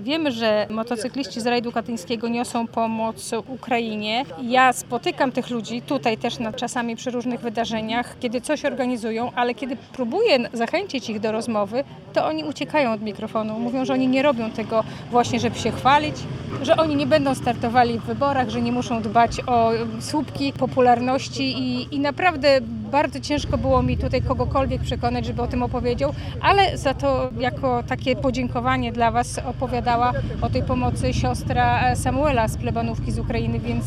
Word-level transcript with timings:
Wiemy, 0.00 0.32
że 0.32 0.66
motocykliści 0.70 1.40
z 1.40 1.46
rajdu 1.46 1.72
katyńskiego 1.72 2.28
niosą 2.28 2.66
pomoc 2.66 3.30
Ukrainie. 3.48 4.24
Ja 4.42 4.72
spotykam 4.72 5.32
tych 5.32 5.50
ludzi 5.50 5.82
tutaj 5.82 6.18
też 6.18 6.38
na, 6.38 6.52
czasami 6.52 6.96
przy 6.96 7.10
różnych 7.10 7.40
wydarzeniach, 7.40 8.18
kiedy 8.20 8.40
coś 8.40 8.64
organizują, 8.64 9.32
ale 9.34 9.54
kiedy 9.54 9.76
próbuję 9.92 10.38
zachęcić 10.52 11.10
ich 11.10 11.20
do 11.20 11.32
rozmowy, 11.32 11.84
to 12.12 12.26
oni 12.26 12.44
uciekają 12.44 12.92
od 12.92 13.02
mikrofonu. 13.02 13.58
Mówią, 13.58 13.84
że 13.84 13.92
oni 13.92 14.08
nie 14.08 14.22
robią 14.22 14.50
tego 14.50 14.84
właśnie, 15.10 15.40
żeby 15.40 15.58
się 15.58 15.70
chwalić, 15.70 16.16
że 16.62 16.76
oni 16.76 16.96
nie 16.96 17.06
będą 17.06 17.34
startowali 17.34 17.98
w 17.98 18.02
wyborach, 18.02 18.50
że 18.50 18.62
nie 18.62 18.72
muszą 18.72 19.02
dbać 19.02 19.30
o 19.46 19.70
słupki 20.00 20.52
popularności 20.52 21.58
i, 21.58 21.94
i 21.94 22.00
naprawdę 22.00 22.60
bardzo 22.92 23.20
ciężko 23.20 23.58
było 23.58 23.82
mi 23.82 23.98
tutaj 23.98 24.22
kogokolwiek 24.22 24.82
przekonać, 24.82 25.26
żeby 25.26 25.42
o 25.42 25.46
tym 25.46 25.62
opowiedział, 25.62 26.12
ale 26.40 26.78
za 26.78 26.94
to 26.94 27.30
jako 27.38 27.82
takie 27.82 28.16
podziękowanie 28.16 28.92
dla 28.92 29.10
Was 29.10 29.38
opowiadała 29.38 30.12
o 30.40 30.50
tej 30.50 30.62
pomocy 30.62 31.14
siostra 31.14 31.96
Samuela 31.96 32.48
z 32.48 32.56
plebanówki 32.56 33.12
z 33.12 33.18
Ukrainy, 33.18 33.60
więc 33.60 33.84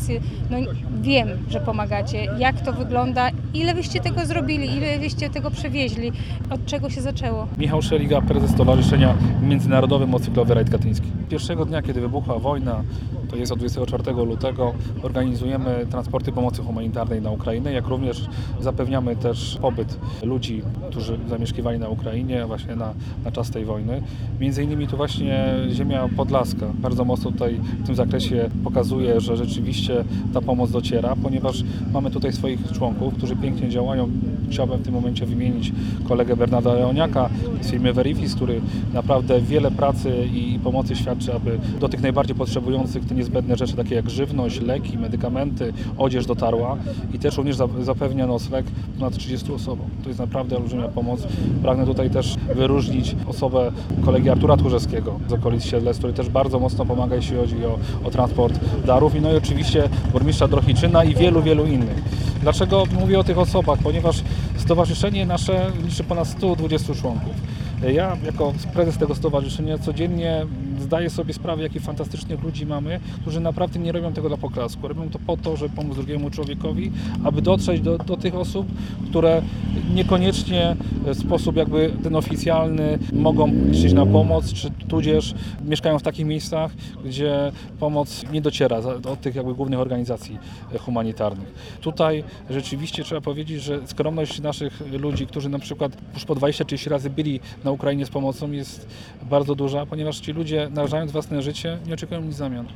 no, 0.50 0.56
wiem, 1.00 1.28
że 1.48 1.60
pomagacie. 1.60 2.24
Jak 2.38 2.60
to 2.60 2.72
wygląda, 2.72 3.30
ile 3.54 3.74
wyście 3.74 4.00
tego 4.00 4.26
zrobili, 4.26 4.76
ile 4.76 4.98
wyście 4.98 5.30
tego 5.30 5.50
przewieźli, 5.50 6.12
od 6.50 6.66
czego 6.66 6.90
się 6.90 7.00
zaczęło? 7.00 7.46
Michał 7.58 7.82
Szeliga, 7.82 8.20
prezes 8.20 8.50
Stowarzyszenia 8.50 9.14
Międzynarodowy 9.42 10.06
Motocyklowy 10.06 10.54
Rajd 10.54 10.70
Katyński. 10.70 11.06
Pierwszego 11.28 11.64
dnia, 11.64 11.82
kiedy 11.82 12.00
wybuchła 12.00 12.38
wojna, 12.38 12.82
to 13.30 13.36
jest 13.36 13.52
od 13.52 13.58
24 13.58 14.12
lutego, 14.12 14.74
organizujemy 15.02 15.86
transporty 15.90 16.32
pomocy 16.32 16.62
humanitarnej 16.62 17.22
na 17.22 17.30
Ukrainę, 17.30 17.72
jak 17.72 17.86
również 17.86 18.26
zapewniamy 18.60 19.16
też 19.16 19.58
pobyt 19.60 19.98
ludzi, 20.22 20.62
którzy 20.90 21.18
zamieszkiwali 21.28 21.78
na 21.78 21.88
Ukrainie 21.88 22.46
właśnie 22.46 22.76
na, 22.76 22.94
na 23.24 23.32
czas 23.32 23.50
tej 23.50 23.64
wojny. 23.64 24.02
Między 24.40 24.64
innymi 24.64 24.86
tu 24.86 24.96
właśnie 24.96 25.54
ziemia 25.72 26.08
podlaska 26.16 26.66
bardzo 26.74 27.04
mocno 27.04 27.32
tutaj 27.32 27.60
w 27.82 27.86
tym 27.86 27.94
zakresie 27.94 28.50
pokazuje, 28.64 29.20
że 29.20 29.36
rzeczywiście 29.36 30.04
ta 30.34 30.40
pomoc 30.40 30.70
dociera, 30.70 31.16
ponieważ 31.22 31.64
mamy 31.92 32.10
tutaj 32.10 32.32
swoich 32.32 32.72
członków, 32.72 33.14
którzy 33.14 33.36
pięknie 33.36 33.68
działają. 33.68 34.10
Chciałbym 34.50 34.78
w 34.78 34.82
tym 34.84 34.94
momencie 34.94 35.26
wymienić 35.26 35.72
kolegę 36.08 36.36
Bernarda 36.36 36.74
Leoniaka 36.74 37.28
z 37.60 37.70
firmy 37.70 37.92
Verifis, 37.92 38.34
który 38.34 38.60
naprawdę 38.94 39.40
wiele 39.40 39.70
pracy 39.70 40.12
i 40.34 40.58
pomocy 40.64 40.96
świadczy, 40.96 41.34
aby 41.34 41.58
do 41.80 41.88
tych 41.88 42.02
najbardziej 42.02 42.36
potrzebujących 42.36 43.04
te 43.06 43.14
niezbędne 43.14 43.56
rzeczy, 43.56 43.76
takie 43.76 43.94
jak 43.94 44.10
żywność, 44.10 44.60
leki, 44.60 44.98
medykamenty, 44.98 45.72
odzież 45.98 46.26
dotarła 46.26 46.76
i 47.14 47.18
też 47.18 47.36
również 47.36 47.56
za- 47.56 47.68
zapewnia 47.82 48.26
nocleg 48.26 48.66
ponad 48.98 49.16
30 49.16 49.52
osobom. 49.52 49.86
To 50.02 50.08
jest 50.08 50.20
naprawdę 50.20 50.56
olbrzymia 50.56 50.88
pomoc. 50.88 51.26
Pragnę 51.62 51.86
tutaj 51.86 52.10
też 52.10 52.36
wyróżnić 52.54 53.16
osobę 53.26 53.72
kolegi 54.04 54.30
Artura 54.30 54.56
Tchórzewskiego 54.56 55.20
z 55.28 55.32
okolic 55.32 55.64
Siedlec, 55.64 55.98
który 55.98 56.12
też 56.12 56.28
bardzo 56.28 56.58
mocno 56.58 56.86
pomaga, 56.86 57.16
jeśli 57.16 57.36
chodzi 57.36 57.56
o, 57.64 57.78
o 58.04 58.10
transport 58.10 58.60
darów 58.86 59.14
i 59.14 59.20
no 59.20 59.32
i 59.32 59.36
oczywiście 59.36 59.88
burmistrza 60.12 60.48
Drohiczyna 60.48 61.04
i 61.04 61.14
wielu, 61.14 61.42
wielu 61.42 61.64
innych. 61.66 62.02
Dlaczego 62.42 62.84
mówię 63.00 63.18
o 63.18 63.24
tych 63.24 63.38
osobach? 63.38 63.78
Ponieważ 63.82 64.22
stowarzyszenie 64.56 65.26
nasze 65.26 65.70
liczy 65.84 66.04
ponad 66.04 66.28
120 66.28 66.94
członków. 66.94 67.32
Ja 67.88 68.16
jako 68.24 68.52
prezes 68.74 68.98
tego 68.98 69.14
stowarzyszenia 69.14 69.78
codziennie 69.78 70.46
zdaję 70.80 71.10
sobie 71.10 71.34
sprawę, 71.34 71.62
jakich 71.62 71.82
fantastycznych 71.82 72.42
ludzi 72.42 72.66
mamy, 72.66 73.00
którzy 73.20 73.40
naprawdę 73.40 73.78
nie 73.78 73.92
robią 73.92 74.12
tego 74.12 74.28
dla 74.28 74.36
poklasku. 74.36 74.88
Robią 74.88 75.10
to 75.10 75.18
po 75.26 75.36
to, 75.36 75.56
żeby 75.56 75.76
pomóc 75.76 75.96
drugiemu 75.96 76.30
człowiekowi, 76.30 76.92
aby 77.24 77.42
dotrzeć 77.42 77.80
do, 77.80 77.98
do 77.98 78.16
tych 78.16 78.34
osób, 78.34 78.66
które 79.10 79.42
niekoniecznie 79.94 80.76
w 81.04 81.18
sposób 81.18 81.56
jakby 81.56 81.92
ten 82.02 82.16
oficjalny 82.16 82.98
mogą 83.12 83.46
liczyć 83.46 83.92
na 83.92 84.06
pomoc, 84.06 84.52
czy 84.52 84.70
tudzież 84.70 85.34
mieszkają 85.64 85.98
w 85.98 86.02
takich 86.02 86.26
miejscach, 86.26 86.72
gdzie 87.04 87.52
pomoc 87.78 88.24
nie 88.32 88.40
dociera 88.40 88.82
do 88.82 89.16
tych 89.16 89.34
jakby 89.34 89.54
głównych 89.54 89.78
organizacji 89.78 90.38
humanitarnych. 90.78 91.78
Tutaj 91.80 92.24
rzeczywiście 92.50 93.04
trzeba 93.04 93.20
powiedzieć, 93.20 93.62
że 93.62 93.86
skromność 93.86 94.40
naszych 94.40 94.80
ludzi, 94.92 95.26
którzy 95.26 95.48
na 95.48 95.58
przykład 95.58 95.92
już 96.14 96.24
po 96.24 96.34
20-30 96.34 96.90
razy 96.90 97.10
byli 97.10 97.40
na 97.64 97.69
Ukrainie 97.72 98.06
z 98.06 98.10
pomocą 98.10 98.50
jest 98.50 98.88
bardzo 99.22 99.54
duża, 99.54 99.86
ponieważ 99.86 100.20
ci 100.20 100.32
ludzie 100.32 100.68
narażając 100.70 101.12
własne 101.12 101.42
życie 101.42 101.78
nie 101.86 101.94
oczekują 101.94 102.20
nic 102.20 102.34
w 102.34 102.38
zamian. 102.38 102.66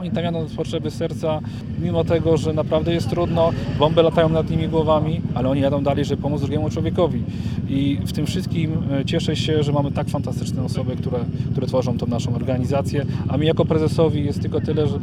Oni 0.00 0.10
tam 0.10 0.24
jadą 0.24 0.48
z 0.48 0.54
potrzeby 0.54 0.90
serca, 0.90 1.40
mimo 1.82 2.04
tego, 2.04 2.36
że 2.36 2.52
naprawdę 2.52 2.94
jest 2.94 3.10
trudno, 3.10 3.50
bomby 3.78 4.02
latają 4.02 4.28
nad 4.28 4.50
nimi 4.50 4.68
głowami, 4.68 5.20
ale 5.34 5.48
oni 5.48 5.60
jadą 5.60 5.82
dalej, 5.82 6.04
żeby 6.04 6.22
pomóc 6.22 6.40
drugiemu 6.40 6.70
człowiekowi. 6.70 7.22
I 7.68 7.98
w 8.06 8.12
tym 8.12 8.26
wszystkim 8.26 8.72
e, 9.00 9.04
cieszę 9.04 9.36
się, 9.36 9.62
że 9.62 9.72
mamy 9.72 9.92
tak 9.92 10.08
fantastyczne 10.08 10.62
osoby, 10.62 10.96
które, 10.96 11.18
które 11.52 11.66
tworzą 11.66 11.98
tą 11.98 12.06
naszą 12.06 12.34
organizację, 12.34 13.06
a 13.28 13.36
mi 13.36 13.46
jako 13.46 13.64
prezesowi 13.64 14.24
jest 14.24 14.42
tylko 14.42 14.60
tyle, 14.60 14.88
że 14.88 14.98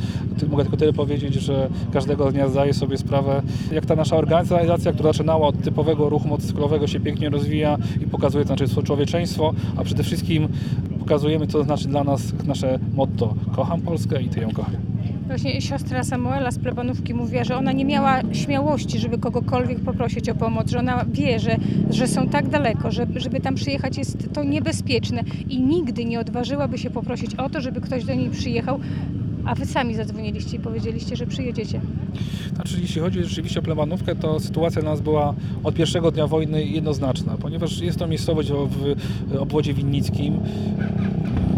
mogę 0.50 0.64
tylko 0.64 0.78
tyle 0.78 0.94
powiedzieć, 0.94 1.34
że 1.34 1.70
każdego 1.94 2.32
dnia 2.32 2.48
zdaję 2.48 2.74
sobie 2.74 2.98
sprawę, 2.98 3.42
jak 3.72 3.86
ta 3.86 3.96
nasza 3.96 4.18
organizacja, 4.18 4.94
która 4.94 5.14
zaczynała 5.14 5.48
od 5.48 5.62
typowego 5.62 6.10
ruchu 6.10 6.28
motocyklowego 6.28 6.88
się 6.88 7.00
pięknie 7.00 7.30
rozwija 7.30 7.78
i 8.02 8.06
pokazuje 8.06 8.46
to 8.46 8.48
znaczy 8.48 8.84
człowieczeństwo, 8.84 9.54
a 9.76 9.84
przede 9.84 10.04
wszystkim 10.04 10.48
pokazujemy, 11.08 11.48
co 11.48 11.64
znaczy 11.64 11.88
dla 11.88 12.04
nas 12.04 12.34
nasze 12.48 12.80
motto. 12.96 13.34
Kocham 13.56 13.82
Polskę 13.82 14.22
i 14.22 14.30
Ty 14.30 14.40
ją 14.40 14.52
kocham. 14.52 14.76
Właśnie 15.28 15.62
siostra 15.62 16.04
Samuela 16.04 16.52
z 16.52 16.60
plebanówki 16.60 17.14
mówiła, 17.14 17.44
że 17.44 17.58
ona 17.58 17.72
nie 17.72 17.86
miała 17.86 18.22
śmiałości, 18.34 19.00
żeby 19.00 19.18
kogokolwiek 19.18 19.80
poprosić 19.80 20.30
o 20.30 20.36
pomoc, 20.36 20.70
że 20.72 20.80
ona 20.80 21.06
wie, 21.12 21.40
że, 21.40 21.58
że 21.90 22.08
są 22.08 22.28
tak 22.28 22.50
daleko, 22.50 22.92
że 22.92 23.08
żeby 23.16 23.40
tam 23.40 23.56
przyjechać 23.56 23.98
jest 23.98 24.34
to 24.34 24.44
niebezpieczne 24.44 25.24
i 25.50 25.62
nigdy 25.62 26.06
nie 26.06 26.20
odważyłaby 26.20 26.78
się 26.78 26.90
poprosić 26.90 27.36
o 27.36 27.50
to, 27.50 27.62
żeby 27.62 27.82
ktoś 27.82 28.06
do 28.06 28.14
niej 28.14 28.30
przyjechał, 28.30 28.80
a 29.48 29.56
wy 29.56 29.66
sami 29.66 29.96
zadzwoniliście 29.96 30.58
i 30.58 30.60
powiedzieliście, 30.60 31.16
że 31.16 31.28
przyjedziecie. 31.28 31.82
Znaczy, 32.56 32.78
jeśli 32.82 33.02
chodzi 33.02 33.24
rzeczywiście 33.24 33.60
o 33.60 33.64
plebanówkę, 33.64 34.16
to 34.16 34.40
sytuacja 34.40 34.82
dla 34.82 34.92
nas 34.92 35.02
była 35.02 35.34
od 35.64 35.76
pierwszego 35.76 36.12
dnia 36.12 36.28
wojny 36.28 36.66
jednoznaczna, 36.66 37.38
ponieważ 37.42 37.80
jest 37.80 38.00
to 38.00 38.08
miejscowość 38.08 38.52
w 38.52 38.96
obwodzie 39.40 39.74
winnickim, 39.74 40.40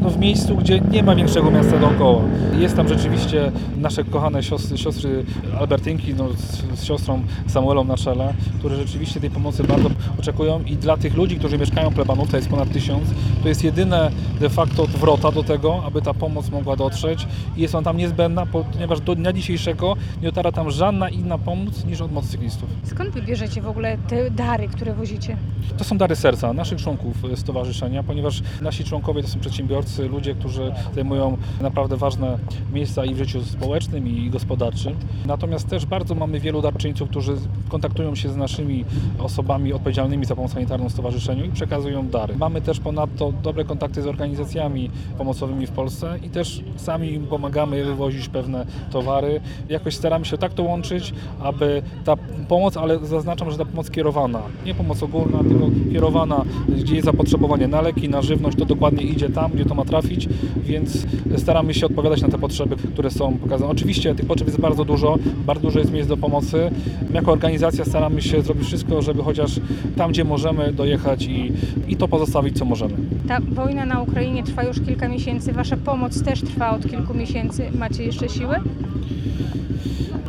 no 0.02 0.10
w 0.10 0.20
miejscu, 0.20 0.56
gdzie 0.56 0.82
nie 0.92 1.04
ma 1.04 1.16
większego 1.16 1.52
miasta 1.52 1.80
dookoła. 1.80 2.22
Jest 2.60 2.76
tam 2.76 2.88
rzeczywiście 2.88 3.52
nasze 3.78 4.04
kochane 4.04 4.44
siostry, 4.44 4.78
siostry 4.78 5.26
Albertynki 5.60 6.14
no, 6.14 6.30
z, 6.34 6.80
z 6.80 6.84
siostrą 6.84 7.22
Samuelą 7.48 7.84
na 7.84 7.98
czele, 7.98 8.34
które 8.60 8.76
rzeczywiście 8.76 9.20
tej 9.20 9.30
pomocy 9.30 9.64
bardzo 9.64 9.90
oczekują 10.20 10.64
i 10.64 10.76
dla 10.76 10.98
tych 10.98 11.16
ludzi, 11.16 11.36
którzy 11.36 11.58
mieszkają 11.58 11.90
w 11.90 11.94
plebanówce, 11.94 12.38
jest 12.38 12.50
ponad 12.50 12.72
tysiąc, 12.72 13.04
to 13.42 13.50
jest 13.50 13.64
jedyne 13.64 14.12
de 14.40 14.50
facto 14.50 14.88
wrota 14.88 15.32
do 15.32 15.44
tego, 15.44 15.84
aby 15.86 16.02
ta 16.02 16.14
pomoc 16.14 16.50
mogła 16.50 16.76
dotrzeć 16.76 17.28
i 17.58 17.62
jest 17.62 17.76
ona 17.76 17.84
tam 17.84 17.98
niezbędna, 17.98 18.46
ponieważ 18.46 19.02
do 19.02 19.16
dnia 19.16 19.34
dzisiejszego 19.34 19.96
nie 20.22 20.28
dotarła 20.28 20.52
tam 20.52 20.72
żadna 20.72 21.10
inna 21.10 21.38
pomoc 21.38 21.86
niż 21.86 22.02
od 22.02 22.12
motocyklistów. 22.12 22.70
Skąd 22.84 23.10
wy 23.10 23.22
bierzecie 23.22 23.62
w 23.62 23.68
ogóle 23.68 23.98
te 23.98 24.32
dary, 24.32 24.68
które 24.68 24.94
wozicie? 24.94 25.38
To 25.78 25.84
są 25.84 25.98
dary 25.98 26.16
serca 26.16 26.54
naszych 26.54 26.82
członków 26.82 27.26
e, 27.34 27.38
stowarzyszenia, 27.38 28.04
ponieważ 28.04 28.42
nasi 28.62 28.84
członkowie 28.84 29.24
to 29.24 29.28
są 29.28 29.40
przedsiębiorcy, 29.40 30.08
ludzie, 30.08 30.36
którzy 30.36 30.72
zajmują 30.96 31.38
naprawdę 31.62 31.98
ważne 31.98 32.38
miejsca 32.74 33.06
i 33.06 33.14
w 33.14 33.18
życiu 33.18 33.44
społecznym 33.44 34.08
i 34.08 34.30
gospodarczym. 34.30 34.96
Natomiast 35.26 35.68
też 35.68 35.86
bardzo 35.86 36.16
mamy 36.16 36.40
wielu 36.40 36.62
darczyńców, 36.62 37.10
którzy 37.10 37.34
kontaktują 37.70 38.16
się 38.16 38.30
z 38.30 38.36
naszymi 38.36 38.86
osobami 39.20 39.74
odpowiedzialnymi 39.74 40.26
za 40.26 40.36
pomoc 40.36 40.54
sanitarną 40.54 40.90
w 40.90 40.92
stowarzyszeniu 40.92 41.46
i 41.46 41.50
przekazują 41.50 42.08
dary. 42.08 42.36
Mamy 42.38 42.62
też 42.62 42.80
ponadto 42.80 43.29
dobre 43.44 43.66
kontakty 43.66 44.02
z 44.02 44.08
organizacjami 44.08 44.90
pomocowymi 45.18 45.68
w 45.68 45.72
Polsce 45.72 46.20
i 46.24 46.30
też 46.30 46.64
sami 46.76 47.14
im 47.14 47.28
pomagamy 47.28 47.86
wywozić 47.86 48.30
pewne 48.30 48.66
towary. 48.92 49.42
Jakoś 49.70 49.96
staramy 49.96 50.26
się 50.26 50.38
tak 50.38 50.54
to 50.54 50.64
łączyć, 50.64 51.14
aby 51.42 51.82
ta 52.06 52.16
pomoc, 52.48 52.78
ale 52.78 53.00
zaznaczam, 53.00 53.52
że 53.52 53.58
ta 53.58 53.66
pomoc 53.66 53.92
kierowana, 53.92 54.42
nie 54.66 54.76
pomoc 54.76 55.04
ogólna, 55.04 55.40
tylko 55.40 55.70
kierowana, 55.92 56.46
gdzie 56.70 56.96
jest 56.96 57.06
zapotrzebowanie 57.06 57.68
na 57.68 57.82
leki, 57.82 58.10
na 58.10 58.22
żywność, 58.22 58.58
to 58.58 58.66
dokładnie 58.66 59.04
idzie 59.04 59.30
tam, 59.30 59.52
gdzie 59.52 59.66
to 59.66 59.76
ma 59.76 59.86
trafić, 59.86 60.30
więc 60.58 61.08
staramy 61.38 61.74
się 61.74 61.86
odpowiadać 61.86 62.22
na 62.22 62.30
te 62.30 62.38
potrzeby, 62.38 62.76
które 62.76 63.12
są 63.12 63.38
pokazane. 63.38 63.72
Oczywiście 63.72 64.16
tych 64.16 64.26
potrzeb 64.26 64.48
jest 64.48 64.60
bardzo 64.60 64.86
dużo, 64.86 65.18
bardzo 65.46 65.62
dużo 65.62 65.80
jest 65.80 65.92
miejsc 65.92 66.10
do 66.10 66.18
pomocy. 66.18 66.72
My 67.10 67.16
jako 67.16 67.32
organizacja 67.32 67.86
staramy 67.86 68.22
się 68.22 68.42
zrobić 68.42 68.68
wszystko, 68.68 69.02
żeby 69.02 69.24
chociaż 69.24 69.60
tam, 69.98 70.12
gdzie 70.12 70.24
możemy 70.24 70.74
dojechać 70.74 71.26
i, 71.26 71.52
i 71.88 71.96
to 71.96 72.08
pozostawić, 72.08 72.58
co 72.58 72.66
możemy. 72.66 72.94
Ta 73.28 73.40
wojna 73.40 73.86
na 73.86 74.02
Ukrainie 74.02 74.44
trwa 74.44 74.64
już 74.64 74.82
kilka 74.82 75.08
miesięcy, 75.08 75.54
wasza 75.54 75.78
pomoc 75.78 76.24
też 76.24 76.42
trwa 76.42 76.72
od 76.72 76.90
kilku 76.90 77.14
miesięcy. 77.14 77.72
Macie 77.80 78.04
jeszcze 78.04 78.30
siłę? 78.30 78.60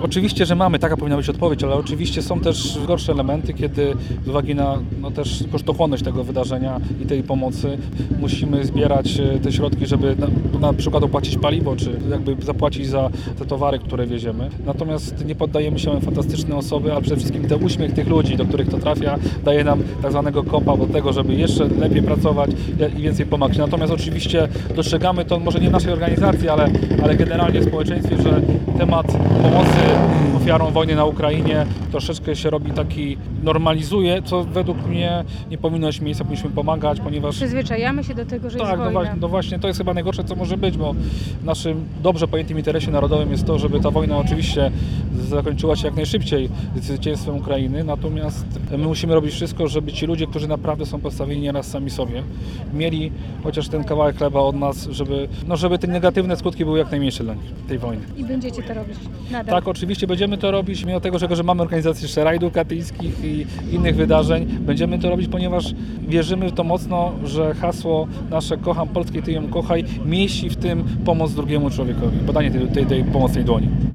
Oczywiście, 0.02 0.46
że 0.46 0.54
mamy, 0.54 0.78
taka 0.78 0.96
powinna 0.96 1.16
być 1.16 1.28
odpowiedź, 1.28 1.64
ale 1.64 1.74
oczywiście 1.74 2.22
są 2.22 2.40
też 2.40 2.78
gorsze 2.86 3.12
elementy, 3.12 3.54
kiedy 3.54 3.94
z 4.24 4.28
uwagi 4.28 4.54
na 4.54 4.78
no, 5.00 5.10
też 5.10 5.44
kosztochłonność 5.52 6.02
tego 6.02 6.24
wydarzenia 6.24 6.80
i 7.02 7.06
tej 7.06 7.22
pomocy 7.22 7.78
musimy 8.20 8.64
zbierać 8.64 9.20
e, 9.20 9.38
te 9.38 9.52
środki, 9.52 9.86
żeby 9.86 10.16
na, 10.16 10.58
na 10.60 10.72
przykład 10.72 11.04
opłacić 11.04 11.36
paliwo, 11.36 11.76
czy 11.76 11.90
jakby 12.10 12.36
zapłacić 12.42 12.86
za 12.88 13.10
te 13.38 13.44
towary, 13.44 13.78
które 13.78 14.06
wieziemy. 14.06 14.50
Natomiast 14.66 15.24
nie 15.26 15.34
poddajemy 15.34 15.78
się, 15.78 16.00
fantastyczne 16.00 16.56
osoby, 16.56 16.92
ale 16.92 17.00
przede 17.00 17.16
wszystkim 17.16 17.48
ten 17.48 17.64
uśmiech 17.64 17.92
tych 17.92 18.08
ludzi, 18.08 18.36
do 18.36 18.44
których 18.44 18.68
to 18.68 18.78
trafia, 18.78 19.18
daje 19.44 19.64
nam 19.64 19.82
tak 20.02 20.10
zwanego 20.10 20.42
kopa 20.42 20.76
do 20.76 20.86
tego, 20.86 21.12
żeby 21.12 21.34
jeszcze 21.34 21.68
lepiej 21.68 22.02
pracować 22.02 22.50
i 22.88 23.02
więcej 23.02 23.26
pomagać. 23.26 23.58
Natomiast 23.58 23.92
oczywiście 23.92 24.48
dostrzegamy 24.76 25.24
to 25.24 25.40
może 25.40 25.60
nie 25.60 25.68
w 25.68 25.72
naszej 25.72 25.92
organizacji, 25.92 26.48
ale, 26.48 26.70
ale 27.02 27.16
generalnie 27.16 27.60
w 27.60 27.64
społeczeństwie, 27.64 28.16
że 28.22 28.40
temat 28.80 29.06
pomocy 29.42 29.80
ofiarom 30.36 30.72
wojny 30.72 30.94
na 30.94 31.04
Ukrainie 31.04 31.66
troszeczkę 31.90 32.36
się 32.36 32.50
robi 32.50 32.70
taki, 32.70 33.16
normalizuje, 33.42 34.22
co 34.22 34.44
według 34.44 34.86
mnie 34.86 35.24
nie 35.50 35.58
powinno 35.58 35.86
mieć 35.86 36.00
miejsca, 36.00 36.24
powinniśmy 36.24 36.50
pomagać, 36.50 37.00
ponieważ 37.00 37.36
Przyzwyczajamy 37.36 38.04
się 38.04 38.14
do 38.14 38.26
tego, 38.26 38.50
że 38.50 38.58
tak, 38.58 38.68
jest 38.68 38.78
no 38.78 38.84
wojna. 38.84 39.00
właśnie, 39.00 39.20
no 39.20 39.28
właśnie 39.28 39.58
to 39.58 39.68
jest 39.68 39.78
chyba 39.78 39.94
najgorsze, 39.94 40.24
co 40.24 40.34
może 40.34 40.56
być, 40.56 40.76
bo 40.76 40.94
w 41.40 41.44
naszym 41.44 41.84
dobrze 42.02 42.28
pojętym 42.28 42.58
interesie 42.58 42.90
narodowym 42.90 43.30
jest 43.30 43.46
to, 43.46 43.58
żeby 43.58 43.80
ta 43.80 43.90
wojna 43.90 44.18
oczywiście 44.18 44.70
zakończyła 45.28 45.76
się 45.76 45.86
jak 45.86 45.96
najszybciej 45.96 46.48
zwycięstwem 46.76 47.36
Ukrainy, 47.36 47.84
natomiast 47.84 48.46
my 48.70 48.78
musimy 48.78 49.14
robić 49.14 49.32
wszystko, 49.32 49.68
żeby 49.68 49.92
ci 49.92 50.06
ludzie, 50.06 50.26
którzy 50.26 50.48
naprawdę 50.48 50.86
są 50.86 51.00
postawieni 51.00 51.42
nieraz 51.42 51.66
sami 51.66 51.90
sobie, 51.90 52.22
mieli 52.74 53.12
chociaż 53.42 53.68
ten 53.68 53.84
kawałek 53.84 54.16
chleba 54.16 54.40
od 54.40 54.56
nas, 54.56 54.88
żeby, 54.90 55.28
no, 55.48 55.56
żeby 55.56 55.78
te 55.78 55.86
negatywne 55.86 56.36
skutki 56.36 56.64
były 56.64 56.78
jak 56.78 56.90
najmniejsze 56.90 57.24
dla 57.24 57.34
nich, 57.34 57.52
tej 57.68 57.78
wojny. 57.78 58.02
I 58.16 58.24
będziecie 58.24 58.62
to 58.62 58.69
robić 58.74 58.96
nadal. 59.30 59.54
Tak, 59.54 59.68
oczywiście 59.68 60.06
będziemy 60.06 60.38
to 60.38 60.50
robić, 60.50 60.84
mimo 60.84 61.00
tego, 61.00 61.18
że, 61.18 61.42
mamy 61.42 61.62
organizację 61.62 62.02
jeszcze 62.02 62.24
rajdów 62.24 62.52
i 63.24 63.46
innych 63.72 63.96
wydarzeń. 63.96 64.46
Będziemy 64.46 64.98
to 64.98 65.10
robić, 65.10 65.28
ponieważ 65.28 65.74
wierzymy 66.08 66.48
w 66.48 66.52
to 66.52 66.64
mocno, 66.64 67.12
że 67.24 67.54
hasło 67.54 68.06
nasze 68.30 68.56
kocham 68.56 68.88
Polskie, 68.88 69.22
ty 69.22 69.32
ją 69.32 69.48
kochaj 69.48 69.84
mieści 70.04 70.50
w 70.50 70.56
tym 70.56 70.84
pomoc 71.04 71.34
drugiemu 71.34 71.70
człowiekowi, 71.70 72.18
podanie 72.18 72.50
tej, 72.50 72.68
tej, 72.68 72.86
tej 72.86 73.04
pomocnej 73.04 73.44
dłoni. 73.44 73.68